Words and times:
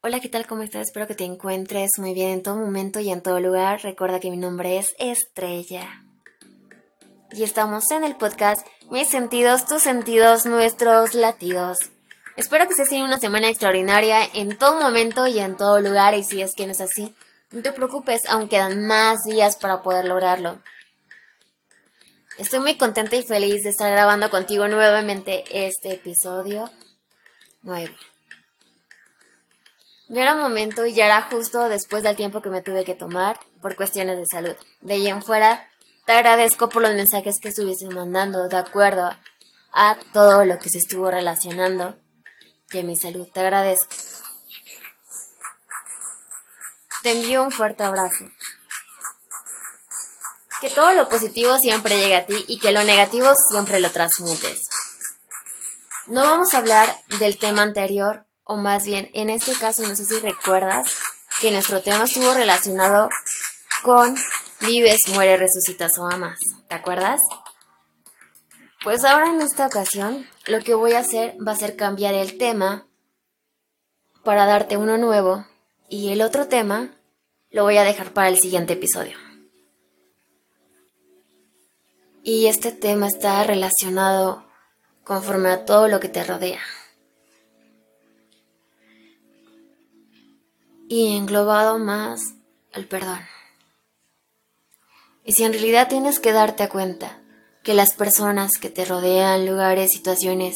Hola, 0.00 0.20
¿qué 0.20 0.28
tal? 0.28 0.46
¿Cómo 0.46 0.62
estás? 0.62 0.86
Espero 0.86 1.08
que 1.08 1.16
te 1.16 1.24
encuentres 1.24 1.90
muy 1.98 2.14
bien 2.14 2.30
en 2.30 2.42
todo 2.44 2.54
momento 2.54 3.00
y 3.00 3.10
en 3.10 3.20
todo 3.20 3.40
lugar. 3.40 3.82
Recuerda 3.82 4.20
que 4.20 4.30
mi 4.30 4.36
nombre 4.36 4.78
es 4.78 4.94
Estrella. 5.00 6.04
Y 7.32 7.42
estamos 7.42 7.90
en 7.90 8.04
el 8.04 8.14
podcast 8.14 8.64
Mis 8.92 9.08
sentidos, 9.08 9.66
tus 9.66 9.82
sentidos, 9.82 10.46
nuestros 10.46 11.14
latidos. 11.14 11.78
Espero 12.36 12.66
que 12.66 12.74
estés 12.74 12.90
teniendo 12.90 13.12
una 13.12 13.18
semana 13.18 13.48
extraordinaria 13.48 14.20
en 14.34 14.56
todo 14.56 14.80
momento 14.80 15.26
y 15.26 15.40
en 15.40 15.56
todo 15.56 15.80
lugar. 15.80 16.14
Y 16.14 16.22
si 16.22 16.42
es 16.42 16.54
que 16.54 16.66
no 16.66 16.72
es 16.72 16.80
así, 16.80 17.12
no 17.50 17.60
te 17.62 17.72
preocupes, 17.72 18.22
aún 18.28 18.48
quedan 18.48 18.86
más 18.86 19.24
días 19.24 19.56
para 19.56 19.82
poder 19.82 20.04
lograrlo. 20.04 20.62
Estoy 22.38 22.60
muy 22.60 22.76
contenta 22.76 23.16
y 23.16 23.24
feliz 23.24 23.64
de 23.64 23.70
estar 23.70 23.90
grabando 23.90 24.30
contigo 24.30 24.68
nuevamente 24.68 25.42
este 25.50 25.94
episodio 25.94 26.70
nuevo. 27.62 27.96
Ya 30.08 30.22
era 30.22 30.34
momento 30.34 30.86
y 30.86 30.94
ya 30.94 31.04
era 31.04 31.22
justo 31.22 31.68
después 31.68 32.02
del 32.02 32.16
tiempo 32.16 32.40
que 32.40 32.48
me 32.48 32.62
tuve 32.62 32.84
que 32.84 32.94
tomar 32.94 33.38
por 33.60 33.76
cuestiones 33.76 34.16
de 34.16 34.24
salud. 34.30 34.56
De 34.80 34.94
ahí 34.94 35.06
en 35.06 35.22
fuera, 35.22 35.68
te 36.06 36.12
agradezco 36.12 36.70
por 36.70 36.80
los 36.80 36.94
mensajes 36.94 37.36
que 37.42 37.48
estuviste 37.48 37.86
mandando 37.90 38.48
de 38.48 38.56
acuerdo 38.56 39.14
a 39.72 39.98
todo 40.14 40.46
lo 40.46 40.58
que 40.58 40.70
se 40.70 40.78
estuvo 40.78 41.10
relacionando 41.10 41.98
de 42.72 42.82
mi 42.84 42.96
salud. 42.96 43.28
Te 43.32 43.40
agradezco. 43.40 43.94
Te 47.02 47.12
envío 47.12 47.42
un 47.42 47.50
fuerte 47.50 47.82
abrazo. 47.82 48.24
Que 50.62 50.70
todo 50.70 50.94
lo 50.94 51.08
positivo 51.10 51.58
siempre 51.58 51.98
llegue 51.98 52.16
a 52.16 52.24
ti 52.24 52.46
y 52.48 52.58
que 52.58 52.72
lo 52.72 52.82
negativo 52.82 53.30
siempre 53.50 53.78
lo 53.78 53.90
transmutes. 53.90 54.62
No 56.06 56.22
vamos 56.22 56.54
a 56.54 56.58
hablar 56.58 56.96
del 57.18 57.38
tema 57.38 57.60
anterior 57.60 58.27
o 58.50 58.56
más 58.56 58.84
bien, 58.84 59.10
en 59.12 59.28
este 59.28 59.52
caso, 59.52 59.86
no 59.86 59.94
sé 59.94 60.06
si 60.06 60.18
recuerdas 60.20 60.96
que 61.38 61.50
nuestro 61.50 61.82
tema 61.82 62.04
estuvo 62.04 62.32
relacionado 62.32 63.10
con 63.82 64.16
vives, 64.62 65.00
mueres, 65.08 65.38
resucitas 65.38 65.98
o 65.98 66.06
amas. 66.06 66.38
¿Te 66.66 66.74
acuerdas? 66.74 67.20
Pues 68.82 69.04
ahora 69.04 69.28
en 69.28 69.42
esta 69.42 69.66
ocasión, 69.66 70.26
lo 70.46 70.60
que 70.60 70.72
voy 70.72 70.94
a 70.94 71.00
hacer 71.00 71.36
va 71.46 71.52
a 71.52 71.56
ser 71.56 71.76
cambiar 71.76 72.14
el 72.14 72.38
tema 72.38 72.86
para 74.24 74.46
darte 74.46 74.78
uno 74.78 74.96
nuevo 74.96 75.44
y 75.90 76.10
el 76.10 76.22
otro 76.22 76.48
tema 76.48 76.90
lo 77.50 77.64
voy 77.64 77.76
a 77.76 77.84
dejar 77.84 78.14
para 78.14 78.28
el 78.28 78.38
siguiente 78.38 78.72
episodio. 78.72 79.18
Y 82.22 82.46
este 82.46 82.72
tema 82.72 83.08
está 83.08 83.44
relacionado 83.44 84.46
conforme 85.04 85.50
a 85.50 85.66
todo 85.66 85.86
lo 85.88 86.00
que 86.00 86.08
te 86.08 86.24
rodea. 86.24 86.62
Y 90.88 91.16
englobado 91.16 91.78
más 91.78 92.20
el 92.72 92.88
perdón. 92.88 93.20
Y 95.24 95.32
si 95.32 95.44
en 95.44 95.52
realidad 95.52 95.88
tienes 95.88 96.18
que 96.18 96.32
darte 96.32 96.68
cuenta 96.68 97.20
que 97.62 97.74
las 97.74 97.92
personas 97.92 98.52
que 98.58 98.70
te 98.70 98.86
rodean, 98.86 99.44
lugares, 99.44 99.90
situaciones 99.92 100.54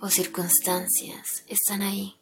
o 0.00 0.10
circunstancias 0.10 1.44
están 1.48 1.80
ahí, 1.80 2.20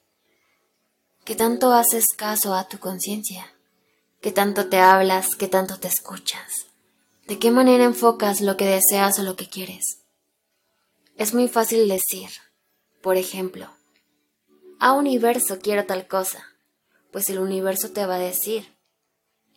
que 1.24 1.34
tanto 1.34 1.72
haces 1.72 2.04
caso 2.16 2.54
a 2.54 2.68
tu 2.68 2.78
conciencia, 2.78 3.52
que 4.20 4.30
tanto 4.30 4.68
te 4.68 4.78
hablas, 4.78 5.34
que 5.34 5.48
tanto 5.48 5.78
te 5.78 5.88
escuchas, 5.88 6.66
de 7.26 7.38
qué 7.38 7.50
manera 7.50 7.84
enfocas 7.84 8.40
lo 8.40 8.56
que 8.56 8.66
deseas 8.66 9.18
o 9.18 9.22
lo 9.22 9.34
que 9.34 9.48
quieres. 9.48 10.02
Es 11.16 11.34
muy 11.34 11.48
fácil 11.48 11.88
decir, 11.88 12.30
por 13.02 13.16
ejemplo, 13.16 13.68
a 14.78 14.92
universo 14.92 15.58
quiero 15.60 15.84
tal 15.84 16.06
cosa, 16.06 16.44
pues 17.12 17.28
el 17.30 17.38
universo 17.38 17.90
te 17.90 18.04
va 18.06 18.16
a 18.16 18.20
decir. 18.20 18.74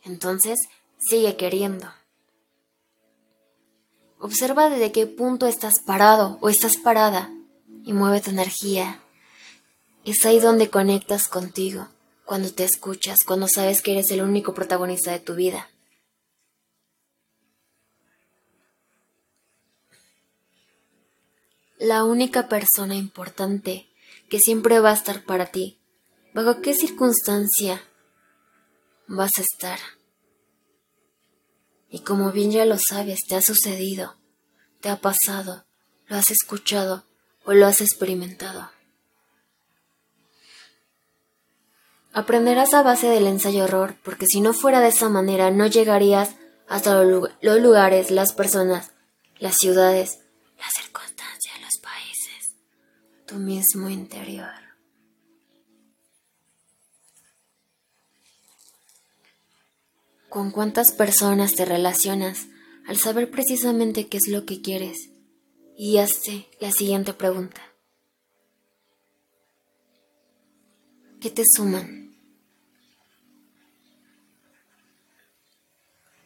Entonces, 0.03 0.59
sigue 0.99 1.35
queriendo. 1.35 1.91
Observa 4.19 4.69
desde 4.69 4.91
qué 4.91 5.07
punto 5.07 5.47
estás 5.47 5.75
parado 5.85 6.37
o 6.41 6.49
estás 6.49 6.77
parada 6.77 7.31
y 7.83 7.93
mueve 7.93 8.21
tu 8.21 8.29
energía. 8.29 9.01
Es 10.05 10.25
ahí 10.25 10.39
donde 10.39 10.69
conectas 10.69 11.27
contigo, 11.27 11.87
cuando 12.25 12.51
te 12.51 12.63
escuchas, 12.63 13.17
cuando 13.25 13.47
sabes 13.47 13.81
que 13.81 13.93
eres 13.93 14.11
el 14.11 14.21
único 14.21 14.53
protagonista 14.53 15.11
de 15.11 15.19
tu 15.19 15.35
vida. 15.35 15.69
La 21.77 22.03
única 22.03 22.47
persona 22.47 22.95
importante 22.95 23.87
que 24.29 24.37
siempre 24.37 24.79
va 24.79 24.91
a 24.91 24.95
estar 24.95 25.23
para 25.25 25.47
ti 25.47 25.80
¿Bajo 26.33 26.61
qué 26.61 26.73
circunstancia 26.73 27.83
vas 29.07 29.31
a 29.37 29.41
estar? 29.41 29.79
Y 31.89 31.99
como 31.99 32.31
bien 32.31 32.51
ya 32.51 32.63
lo 32.63 32.77
sabes, 32.77 33.19
te 33.27 33.35
ha 33.35 33.41
sucedido, 33.41 34.15
te 34.79 34.87
ha 34.87 35.01
pasado, 35.01 35.65
lo 36.07 36.15
has 36.15 36.31
escuchado 36.31 37.03
o 37.43 37.53
lo 37.53 37.65
has 37.65 37.81
experimentado. 37.81 38.71
Aprenderás 42.13 42.73
a 42.73 42.81
base 42.81 43.07
del 43.07 43.27
ensayo-error, 43.27 43.97
porque 44.01 44.25
si 44.25 44.39
no 44.39 44.53
fuera 44.53 44.79
de 44.79 44.87
esa 44.87 45.09
manera 45.09 45.51
no 45.51 45.67
llegarías 45.67 46.35
hasta 46.69 47.03
los 47.03 47.59
lugares, 47.59 48.09
las 48.09 48.31
personas, 48.31 48.93
las 49.37 49.57
ciudades, 49.57 50.19
las 50.57 50.71
circunstancias, 50.81 51.59
los 51.61 51.77
países, 51.81 52.55
tu 53.25 53.35
mismo 53.35 53.89
interior. 53.89 54.70
Con 60.31 60.49
cuántas 60.49 60.93
personas 60.93 61.55
te 61.55 61.65
relacionas 61.65 62.47
al 62.87 62.95
saber 62.95 63.29
precisamente 63.29 64.07
qué 64.07 64.15
es 64.15 64.29
lo 64.29 64.45
que 64.45 64.61
quieres. 64.61 65.09
Y 65.75 65.97
hazte 65.97 66.47
la 66.61 66.71
siguiente 66.71 67.13
pregunta. 67.13 67.61
¿Qué 71.19 71.31
te 71.31 71.43
suman? 71.45 72.15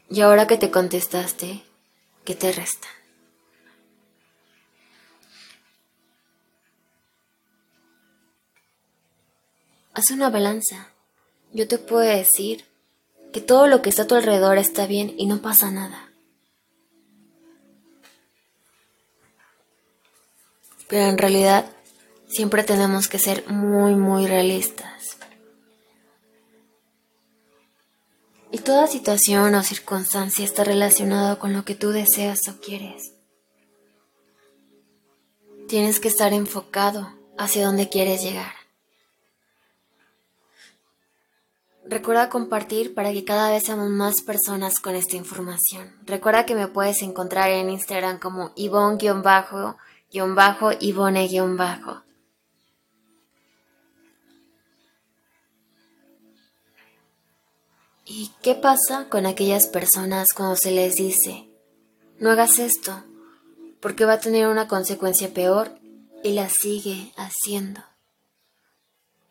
Y 0.08 0.22
ahora 0.22 0.46
que 0.46 0.58
te 0.58 0.70
contestaste, 0.70 1.64
¿qué 2.26 2.36
te 2.36 2.52
resta? 2.52 2.88
Haz 9.96 10.12
una 10.12 10.30
balanza. 10.30 10.92
Yo 11.54 11.68
te 11.68 11.80
puedo 11.80 12.02
decir 12.02 12.75
que 13.36 13.42
todo 13.42 13.68
lo 13.68 13.82
que 13.82 13.90
está 13.90 14.04
a 14.04 14.08
tu 14.08 14.16
alrededor 14.16 14.58
está 14.58 14.88
bien 14.88 15.14
y 15.18 15.26
no 15.26 15.42
pasa 15.42 15.70
nada. 15.70 16.10
Pero 20.88 21.10
en 21.10 21.18
realidad 21.18 21.70
siempre 22.30 22.64
tenemos 22.64 23.10
que 23.10 23.20
ser 23.20 23.46
muy, 23.50 23.94
muy 23.96 24.26
realistas. 24.26 25.18
Y 28.54 28.60
toda 28.60 28.88
situación 28.88 29.54
o 29.54 29.64
circunstancia 29.64 30.46
está 30.46 30.64
relacionada 30.64 31.38
con 31.38 31.52
lo 31.52 31.66
que 31.66 31.76
tú 31.76 31.90
deseas 31.90 32.40
o 32.48 32.62
quieres. 32.62 33.12
Tienes 35.68 36.00
que 36.00 36.08
estar 36.08 36.32
enfocado 36.32 37.14
hacia 37.38 37.66
donde 37.66 37.90
quieres 37.90 38.24
llegar. 38.24 38.55
Recuerda 41.88 42.30
compartir 42.30 42.96
para 42.96 43.14
que 43.14 43.24
cada 43.24 43.52
vez 43.52 43.64
seamos 43.64 43.90
más 43.92 44.24
personas 44.24 44.80
con 44.80 44.96
esta 44.96 45.18
información. 45.18 45.96
Recuerda 46.06 46.44
que 46.44 46.56
me 46.56 46.68
puedes 46.68 47.04
encontrar 47.04 47.52
en 47.52 47.70
Instagram 47.70 48.18
como 48.20 48.54
Ivonne-Ivone-Bajo. 48.56 49.78
¿Y 58.04 58.32
qué 58.42 58.56
pasa 58.56 59.08
con 59.10 59.28
aquellas 59.28 59.68
personas 59.68 60.30
cuando 60.36 60.56
se 60.56 60.72
les 60.72 60.96
dice, 60.96 61.50
no 62.20 62.32
hagas 62.32 62.58
esto, 62.58 63.04
porque 63.80 64.06
va 64.06 64.14
a 64.14 64.20
tener 64.20 64.48
una 64.48 64.68
consecuencia 64.68 65.34
peor 65.36 65.78
y 66.24 66.34
la 66.34 66.50
sigue 66.50 67.14
haciendo? 67.16 67.82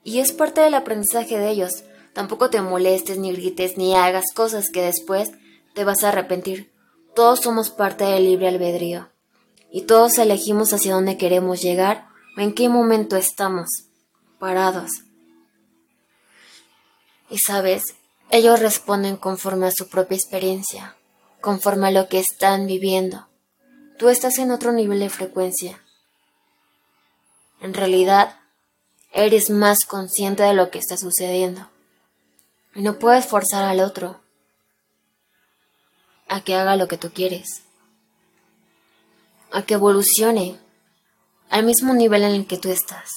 Y 0.04 0.20
es 0.20 0.32
parte 0.32 0.60
del 0.60 0.74
aprendizaje 0.74 1.38
de 1.38 1.50
ellos 1.50 1.84
Tampoco 2.14 2.48
te 2.48 2.62
molestes, 2.62 3.18
ni 3.18 3.32
grites, 3.32 3.76
ni 3.76 3.94
hagas 3.94 4.24
cosas 4.34 4.70
que 4.70 4.80
después 4.82 5.32
te 5.74 5.84
vas 5.84 6.04
a 6.04 6.10
arrepentir. 6.10 6.72
Todos 7.14 7.40
somos 7.40 7.70
parte 7.70 8.04
del 8.04 8.24
libre 8.24 8.48
albedrío. 8.48 9.08
Y 9.70 9.82
todos 9.82 10.18
elegimos 10.18 10.72
hacia 10.72 10.94
dónde 10.94 11.18
queremos 11.18 11.60
llegar 11.60 12.06
o 12.36 12.40
en 12.40 12.54
qué 12.54 12.68
momento 12.68 13.16
estamos 13.16 13.68
parados. 14.38 14.90
Y 17.28 17.38
sabes, 17.38 17.82
ellos 18.30 18.60
responden 18.60 19.16
conforme 19.16 19.66
a 19.66 19.72
su 19.72 19.88
propia 19.88 20.16
experiencia, 20.16 20.96
conforme 21.40 21.88
a 21.88 21.90
lo 21.90 22.08
que 22.08 22.20
están 22.20 22.66
viviendo. 22.66 23.26
Tú 23.98 24.08
estás 24.08 24.38
en 24.38 24.52
otro 24.52 24.72
nivel 24.72 25.00
de 25.00 25.08
frecuencia. 25.08 25.82
En 27.60 27.74
realidad, 27.74 28.36
eres 29.12 29.50
más 29.50 29.84
consciente 29.86 30.42
de 30.42 30.54
lo 30.54 30.70
que 30.70 30.78
está 30.78 30.96
sucediendo. 30.96 31.68
No 32.74 32.98
puedes 32.98 33.26
forzar 33.26 33.64
al 33.64 33.80
otro 33.80 34.20
a 36.28 36.40
que 36.42 36.54
haga 36.54 36.76
lo 36.76 36.88
que 36.88 36.98
tú 36.98 37.10
quieres, 37.12 37.62
a 39.52 39.62
que 39.62 39.74
evolucione 39.74 40.58
al 41.50 41.64
mismo 41.64 41.94
nivel 41.94 42.24
en 42.24 42.34
el 42.34 42.46
que 42.46 42.58
tú 42.58 42.70
estás. 42.70 43.10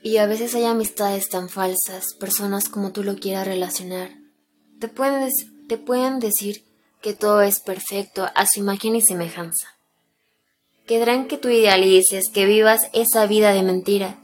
Y 0.00 0.18
a 0.18 0.26
veces 0.26 0.54
hay 0.54 0.64
amistades 0.64 1.28
tan 1.28 1.48
falsas, 1.48 2.14
personas 2.18 2.68
como 2.68 2.92
tú 2.92 3.02
lo 3.02 3.16
quieras 3.16 3.46
relacionar. 3.46 4.10
Te 4.80 4.88
pueden, 4.88 5.28
te 5.68 5.78
pueden 5.78 6.18
decir 6.18 6.64
que 7.00 7.14
todo 7.14 7.42
es 7.42 7.60
perfecto 7.60 8.28
a 8.34 8.46
su 8.46 8.60
imagen 8.60 8.96
y 8.96 9.02
semejanza. 9.02 9.76
Quedarán 10.86 11.28
que 11.28 11.38
tú 11.38 11.48
idealices, 11.48 12.24
que 12.32 12.46
vivas 12.46 12.90
esa 12.92 13.26
vida 13.26 13.52
de 13.52 13.62
mentira. 13.62 14.21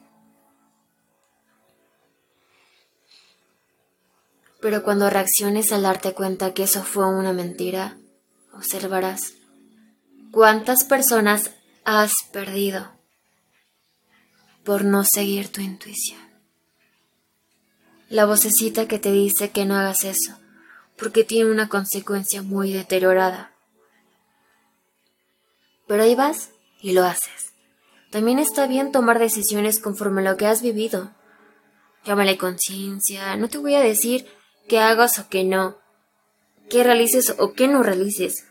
Pero 4.60 4.82
cuando 4.82 5.08
reacciones 5.08 5.72
al 5.72 5.82
darte 5.82 6.14
cuenta 6.14 6.52
que 6.52 6.64
eso 6.64 6.82
fue 6.82 7.06
una 7.06 7.32
mentira, 7.32 7.96
observarás 8.52 9.34
cuántas 10.32 10.84
personas 10.84 11.50
has 11.84 12.12
perdido 12.32 12.92
por 14.64 14.84
no 14.84 15.04
seguir 15.04 15.50
tu 15.50 15.60
intuición. 15.60 16.20
La 18.08 18.26
vocecita 18.26 18.88
que 18.88 18.98
te 18.98 19.12
dice 19.12 19.50
que 19.50 19.64
no 19.64 19.76
hagas 19.76 20.04
eso, 20.04 20.38
porque 20.96 21.24
tiene 21.24 21.50
una 21.50 21.68
consecuencia 21.68 22.42
muy 22.42 22.72
deteriorada. 22.72 23.52
Pero 25.86 26.02
ahí 26.02 26.14
vas 26.14 26.50
y 26.82 26.92
lo 26.92 27.04
haces. 27.04 27.52
También 28.10 28.38
está 28.38 28.66
bien 28.66 28.92
tomar 28.92 29.18
decisiones 29.18 29.80
conforme 29.80 30.22
a 30.22 30.30
lo 30.30 30.36
que 30.36 30.46
has 30.46 30.62
vivido. 30.62 31.12
Llámale 32.04 32.38
conciencia, 32.38 33.36
no 33.36 33.48
te 33.48 33.58
voy 33.58 33.74
a 33.74 33.80
decir 33.80 34.26
que 34.68 34.78
hagas 34.78 35.18
o 35.18 35.28
que 35.28 35.44
no, 35.44 35.78
que 36.68 36.84
realices 36.84 37.34
o 37.38 37.54
que 37.54 37.66
no 37.66 37.82
realices. 37.82 38.46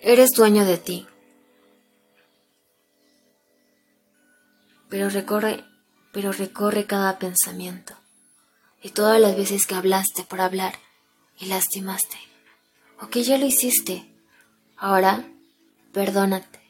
Eres 0.00 0.30
dueño 0.36 0.64
de 0.64 0.76
ti. 0.76 1.06
Pero 4.90 5.08
recorre, 5.08 5.64
pero 6.12 6.32
recorre 6.32 6.86
cada 6.86 7.18
pensamiento 7.18 7.96
y 8.82 8.90
todas 8.90 9.20
las 9.20 9.34
veces 9.34 9.66
que 9.66 9.74
hablaste 9.74 10.24
por 10.24 10.40
hablar 10.42 10.74
y 11.38 11.46
lastimaste, 11.46 12.18
o 13.00 13.08
que 13.08 13.22
ya 13.22 13.38
lo 13.38 13.46
hiciste. 13.46 14.12
Ahora, 14.76 15.26
perdónate. 15.92 16.60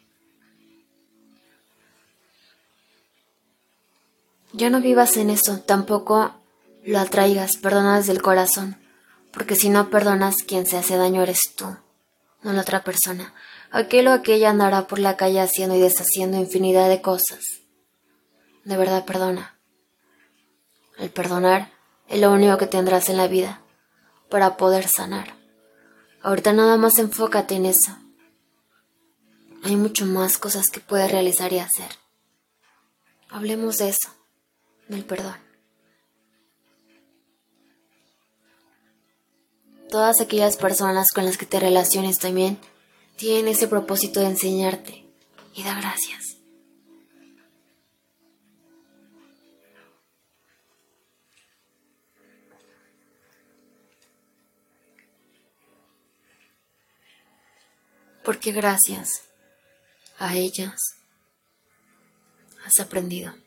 Ya 4.52 4.70
no 4.70 4.80
vivas 4.80 5.16
en 5.16 5.30
eso, 5.30 5.58
tampoco 5.62 6.43
lo 6.84 6.98
atraigas, 6.98 7.56
perdona 7.56 7.98
desde 7.98 8.12
el 8.12 8.22
corazón, 8.22 8.76
porque 9.32 9.56
si 9.56 9.68
no 9.68 9.90
perdonas, 9.90 10.36
quien 10.46 10.66
se 10.66 10.76
hace 10.76 10.96
daño 10.96 11.22
eres 11.22 11.40
tú, 11.56 11.76
no 12.42 12.52
la 12.52 12.60
otra 12.60 12.84
persona. 12.84 13.34
Aquel 13.70 14.06
o 14.08 14.12
aquella 14.12 14.50
andará 14.50 14.86
por 14.86 14.98
la 14.98 15.16
calle 15.16 15.40
haciendo 15.40 15.74
y 15.74 15.80
deshaciendo 15.80 16.36
infinidad 16.36 16.88
de 16.88 17.00
cosas. 17.00 17.40
De 18.64 18.76
verdad 18.76 19.04
perdona. 19.04 19.58
El 20.98 21.10
perdonar 21.10 21.72
es 22.08 22.20
lo 22.20 22.30
único 22.30 22.56
que 22.58 22.66
tendrás 22.66 23.08
en 23.08 23.16
la 23.16 23.26
vida 23.26 23.60
para 24.30 24.56
poder 24.56 24.86
sanar. 24.86 25.34
Ahorita 26.22 26.52
nada 26.52 26.76
más 26.76 26.98
enfócate 26.98 27.56
en 27.56 27.66
eso. 27.66 27.98
Hay 29.64 29.76
mucho 29.76 30.06
más 30.06 30.38
cosas 30.38 30.68
que 30.70 30.80
puedes 30.80 31.10
realizar 31.10 31.52
y 31.52 31.58
hacer. 31.58 31.88
Hablemos 33.30 33.78
de 33.78 33.88
eso, 33.88 34.10
del 34.88 35.04
perdón. 35.04 35.43
Todas 39.94 40.20
aquellas 40.20 40.56
personas 40.56 41.12
con 41.14 41.24
las 41.24 41.38
que 41.38 41.46
te 41.46 41.60
relaciones 41.60 42.18
también 42.18 42.58
tienen 43.14 43.46
ese 43.46 43.68
propósito 43.68 44.18
de 44.18 44.26
enseñarte 44.26 45.04
y 45.54 45.62
da 45.62 45.78
gracias. 45.78 46.38
porque 58.24 58.52
gracias 58.52 59.22
a 60.18 60.34
ellas 60.34 60.80
has 62.64 62.80
aprendido. 62.80 63.43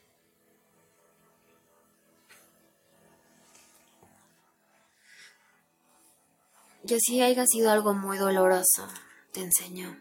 Y 6.90 6.94
así 6.94 7.22
haya 7.22 7.46
sido 7.46 7.70
algo 7.70 7.94
muy 7.94 8.18
doloroso, 8.18 8.88
te 9.34 9.42
enseño. 9.42 9.98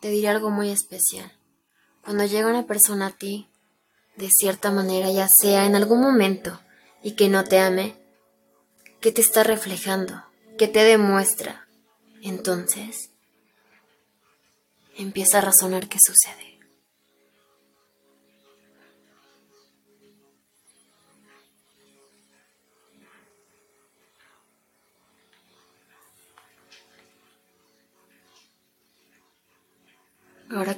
Te 0.00 0.10
diré 0.10 0.28
algo 0.28 0.50
muy 0.50 0.68
especial. 0.70 1.32
Cuando 2.04 2.26
llega 2.26 2.50
una 2.50 2.66
persona 2.66 3.06
a 3.06 3.10
ti, 3.10 3.48
de 4.16 4.28
cierta 4.30 4.70
manera, 4.70 5.10
ya 5.10 5.28
sea 5.28 5.64
en 5.64 5.76
algún 5.76 6.02
momento, 6.02 6.60
y 7.02 7.12
que 7.12 7.30
no 7.30 7.44
te 7.44 7.58
ame, 7.58 7.96
que 9.00 9.12
te 9.12 9.22
está 9.22 9.42
reflejando, 9.42 10.22
que 10.58 10.68
te 10.68 10.84
demuestra, 10.84 11.66
entonces 12.22 13.10
empieza 14.98 15.38
a 15.38 15.42
razonar 15.42 15.88
qué 15.88 15.96
sucede. 16.04 16.59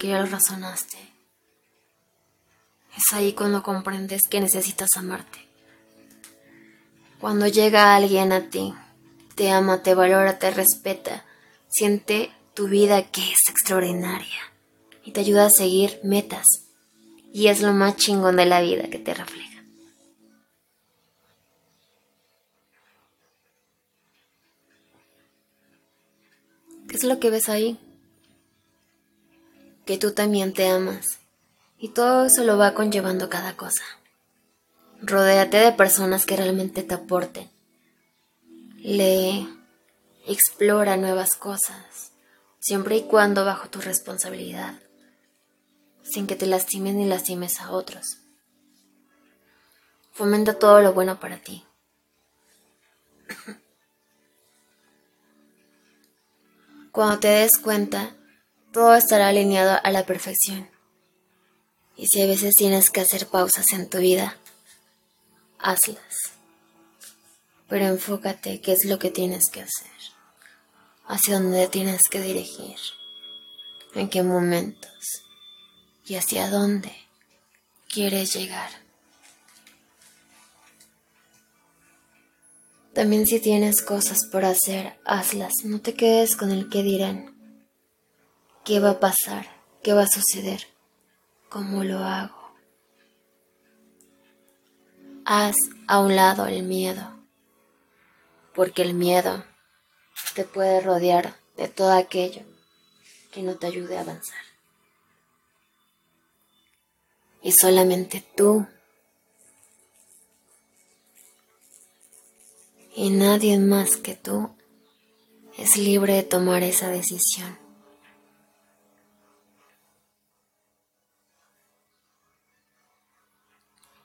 Que 0.02 0.08
ya 0.08 0.18
lo 0.18 0.26
razonaste, 0.26 0.98
es 2.96 3.04
ahí 3.12 3.34
cuando 3.34 3.62
comprendes 3.62 4.22
que 4.28 4.40
necesitas 4.40 4.88
amarte. 4.96 5.46
Cuando 7.20 7.46
llega 7.46 7.94
alguien 7.94 8.32
a 8.32 8.50
ti, 8.50 8.74
te 9.36 9.52
ama, 9.52 9.84
te 9.84 9.94
valora, 9.94 10.40
te 10.40 10.50
respeta, 10.50 11.24
siente 11.68 12.32
tu 12.52 12.66
vida 12.66 13.12
que 13.12 13.20
es 13.20 13.38
extraordinaria 13.48 14.40
y 15.04 15.12
te 15.12 15.20
ayuda 15.20 15.46
a 15.46 15.50
seguir 15.50 16.00
metas. 16.02 16.46
Y 17.32 17.46
es 17.46 17.62
lo 17.62 17.72
más 17.72 17.94
chingón 17.94 18.34
de 18.34 18.46
la 18.46 18.60
vida 18.60 18.90
que 18.90 18.98
te 18.98 19.14
refleja. 19.14 19.62
¿Qué 26.88 26.96
es 26.96 27.04
lo 27.04 27.20
que 27.20 27.30
ves 27.30 27.48
ahí? 27.48 27.78
Que 29.84 29.98
tú 29.98 30.12
también 30.12 30.52
te 30.52 30.68
amas. 30.68 31.18
Y 31.78 31.88
todo 31.88 32.26
eso 32.26 32.44
lo 32.44 32.56
va 32.56 32.74
conllevando 32.74 33.28
cada 33.28 33.56
cosa. 33.56 33.84
Rodéate 35.00 35.56
de 35.56 35.72
personas 35.72 36.26
que 36.26 36.36
realmente 36.36 36.82
te 36.82 36.94
aporten. 36.94 37.50
Lee, 38.78 39.48
explora 40.26 40.96
nuevas 40.96 41.34
cosas 41.34 42.12
siempre 42.62 42.96
y 42.96 43.02
cuando 43.02 43.44
bajo 43.44 43.68
tu 43.68 43.80
responsabilidad, 43.80 44.80
sin 46.04 46.28
que 46.28 46.36
te 46.36 46.46
lastimes 46.46 46.94
ni 46.94 47.06
lastimes 47.06 47.60
a 47.60 47.72
otros. 47.72 48.18
Fomenta 50.12 50.58
todo 50.58 50.80
lo 50.80 50.92
bueno 50.92 51.18
para 51.18 51.38
ti. 51.38 51.64
Cuando 56.92 57.18
te 57.18 57.28
des 57.28 57.50
cuenta, 57.60 58.14
todo 58.72 58.94
estará 58.94 59.28
alineado 59.28 59.78
a 59.82 59.90
la 59.90 60.06
perfección. 60.06 60.70
Y 61.96 62.06
si 62.06 62.22
a 62.22 62.26
veces 62.26 62.54
tienes 62.54 62.90
que 62.90 63.00
hacer 63.00 63.26
pausas 63.26 63.66
en 63.72 63.88
tu 63.88 63.98
vida, 63.98 64.36
hazlas. 65.58 66.32
Pero 67.68 67.86
enfócate 67.86 68.60
qué 68.60 68.72
es 68.72 68.84
lo 68.84 68.98
que 68.98 69.10
tienes 69.10 69.50
que 69.50 69.62
hacer 69.62 69.92
hacia 71.06 71.40
dónde 71.40 71.68
tienes 71.68 72.02
que 72.10 72.20
dirigir, 72.20 72.76
en 73.94 74.08
qué 74.08 74.22
momentos 74.22 75.22
y 76.06 76.14
hacia 76.14 76.48
dónde 76.48 76.92
quieres 77.88 78.34
llegar. 78.34 78.70
También 82.94 83.26
si 83.26 83.40
tienes 83.40 83.82
cosas 83.82 84.26
por 84.30 84.44
hacer, 84.44 84.98
hazlas, 85.04 85.52
no 85.64 85.80
te 85.80 85.94
quedes 85.94 86.36
con 86.36 86.50
el 86.50 86.68
que 86.68 86.82
dirán. 86.82 87.31
¿Qué 88.64 88.78
va 88.78 88.90
a 88.90 89.00
pasar? 89.00 89.46
¿Qué 89.82 89.92
va 89.92 90.02
a 90.02 90.06
suceder? 90.06 90.68
¿Cómo 91.48 91.82
lo 91.82 91.98
hago? 91.98 92.54
Haz 95.24 95.56
a 95.88 95.98
un 95.98 96.14
lado 96.14 96.46
el 96.46 96.62
miedo, 96.62 97.12
porque 98.54 98.82
el 98.82 98.94
miedo 98.94 99.44
te 100.36 100.44
puede 100.44 100.80
rodear 100.80 101.34
de 101.56 101.66
todo 101.66 101.92
aquello 101.92 102.42
que 103.32 103.42
no 103.42 103.56
te 103.56 103.66
ayude 103.66 103.98
a 103.98 104.02
avanzar. 104.02 104.44
Y 107.42 107.50
solamente 107.50 108.24
tú 108.36 108.68
y 112.94 113.10
nadie 113.10 113.58
más 113.58 113.96
que 113.96 114.14
tú 114.14 114.54
es 115.58 115.76
libre 115.76 116.14
de 116.14 116.22
tomar 116.22 116.62
esa 116.62 116.88
decisión. 116.88 117.61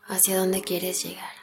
Hacia 0.07 0.37
dónde 0.37 0.61
quieres 0.61 1.03
llegar. 1.03 1.35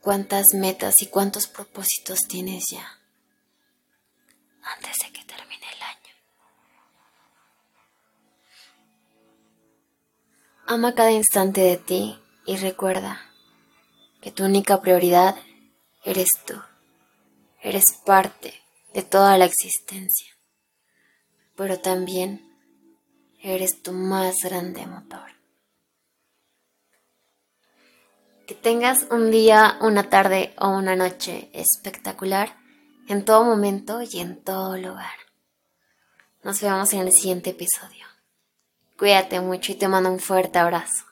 ¿Cuántas 0.00 0.46
metas 0.54 1.02
y 1.02 1.06
cuántos 1.06 1.46
propósitos 1.46 2.20
tienes 2.28 2.64
ya 2.70 2.98
antes 4.62 4.94
de 5.04 5.12
que 5.12 5.24
termine 5.24 5.66
el 5.76 5.82
año? 5.82 6.14
Ama 10.66 10.94
cada 10.94 11.12
instante 11.12 11.60
de 11.60 11.76
ti 11.76 12.18
y 12.46 12.56
recuerda 12.56 13.20
que 14.20 14.30
tu 14.32 14.44
única 14.44 14.80
prioridad 14.80 15.36
eres 16.04 16.28
tú. 16.46 16.54
Eres 17.60 17.92
parte 18.06 18.54
de 18.94 19.02
toda 19.02 19.36
la 19.36 19.44
existencia, 19.44 20.36
pero 21.56 21.80
también 21.80 22.47
eres 23.42 23.82
tu 23.82 23.92
más 23.92 24.36
grande 24.42 24.86
motor. 24.86 25.30
Que 28.46 28.54
tengas 28.54 29.06
un 29.10 29.30
día, 29.30 29.76
una 29.80 30.08
tarde 30.08 30.54
o 30.58 30.68
una 30.68 30.96
noche 30.96 31.50
espectacular 31.52 32.56
en 33.08 33.24
todo 33.24 33.44
momento 33.44 34.00
y 34.02 34.20
en 34.20 34.42
todo 34.42 34.76
lugar. 34.76 35.16
Nos 36.42 36.60
vemos 36.60 36.92
en 36.92 37.00
el 37.00 37.12
siguiente 37.12 37.50
episodio. 37.50 38.06
Cuídate 38.96 39.40
mucho 39.40 39.72
y 39.72 39.74
te 39.74 39.88
mando 39.88 40.10
un 40.10 40.18
fuerte 40.18 40.58
abrazo. 40.58 41.07